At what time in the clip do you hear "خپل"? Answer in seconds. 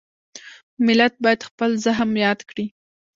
1.49-1.69